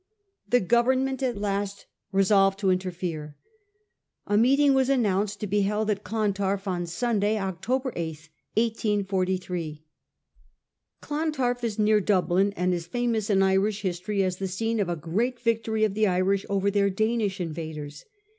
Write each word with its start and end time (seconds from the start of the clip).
The 0.49 0.59
Government 0.59 1.21
at 1.21 1.37
last 1.37 1.85
resolved 2.11 2.57
to 2.57 2.71
interfere. 2.71 3.35
A 4.25 4.35
meeting 4.35 4.73
was 4.73 4.89
announced 4.89 5.39
to 5.41 5.45
be 5.45 5.61
held 5.61 5.91
at 5.91 6.03
Clontarf 6.03 6.67
on 6.67 6.87
Sunday, 6.87 7.37
October 7.37 7.93
8, 7.95 8.29
1843. 8.55 9.85
Clontarf 11.01 11.63
is 11.63 11.77
near 11.77 12.01
Dublin, 12.01 12.51
and 12.57 12.73
is 12.73 12.87
famous 12.87 13.29
in 13.29 13.43
Irish 13.43 13.83
history 13.83 14.23
as 14.23 14.37
the 14.37 14.47
scene 14.47 14.79
of 14.79 14.89
a 14.89 14.95
great 14.95 15.39
victory 15.39 15.83
of 15.83 15.93
the 15.93 16.07
Irish 16.07 16.47
over 16.49 16.71
their 16.71 16.89
Danish 16.89 17.39
invaders. 17.39 18.05